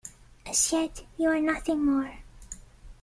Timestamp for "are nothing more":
1.29-2.21